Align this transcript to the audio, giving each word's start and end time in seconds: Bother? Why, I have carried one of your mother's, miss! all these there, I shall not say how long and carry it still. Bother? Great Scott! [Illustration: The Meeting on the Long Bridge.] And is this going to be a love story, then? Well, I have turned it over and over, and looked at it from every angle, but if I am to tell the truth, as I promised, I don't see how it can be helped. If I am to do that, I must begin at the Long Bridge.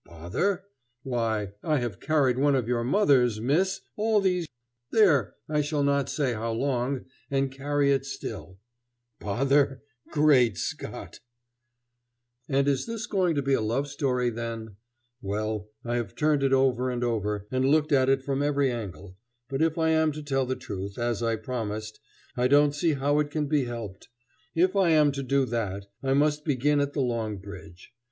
Bother? 0.03 0.63
Why, 1.03 1.53
I 1.61 1.77
have 1.77 1.99
carried 1.99 2.39
one 2.39 2.55
of 2.55 2.67
your 2.67 2.83
mother's, 2.83 3.39
miss! 3.39 3.81
all 3.95 4.19
these 4.19 4.47
there, 4.89 5.35
I 5.47 5.61
shall 5.61 5.83
not 5.83 6.09
say 6.09 6.33
how 6.33 6.53
long 6.53 7.05
and 7.29 7.51
carry 7.51 7.91
it 7.91 8.03
still. 8.03 8.57
Bother? 9.19 9.83
Great 10.09 10.57
Scott! 10.57 11.19
[Illustration: 12.49 12.49
The 12.49 12.57
Meeting 12.57 12.57
on 12.57 12.57
the 12.57 12.57
Long 12.57 12.63
Bridge.] 12.63 12.67
And 12.67 12.67
is 12.67 12.85
this 12.87 13.05
going 13.05 13.35
to 13.35 13.41
be 13.43 13.53
a 13.53 13.61
love 13.61 13.87
story, 13.87 14.29
then? 14.31 14.75
Well, 15.21 15.69
I 15.85 15.95
have 15.97 16.15
turned 16.15 16.41
it 16.41 16.51
over 16.51 16.89
and 16.89 17.03
over, 17.03 17.45
and 17.51 17.65
looked 17.65 17.91
at 17.91 18.09
it 18.09 18.23
from 18.23 18.41
every 18.41 18.71
angle, 18.71 19.19
but 19.49 19.61
if 19.61 19.77
I 19.77 19.89
am 19.89 20.11
to 20.13 20.23
tell 20.23 20.47
the 20.47 20.55
truth, 20.55 20.97
as 20.97 21.21
I 21.21 21.35
promised, 21.35 21.99
I 22.35 22.47
don't 22.47 22.73
see 22.73 22.93
how 22.93 23.19
it 23.19 23.29
can 23.29 23.45
be 23.45 23.65
helped. 23.65 24.09
If 24.55 24.75
I 24.75 24.89
am 24.89 25.11
to 25.11 25.21
do 25.21 25.45
that, 25.45 25.91
I 26.01 26.15
must 26.15 26.43
begin 26.43 26.79
at 26.79 26.93
the 26.93 27.01
Long 27.01 27.37
Bridge. 27.37 27.93